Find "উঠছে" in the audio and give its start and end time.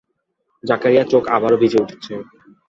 1.83-2.13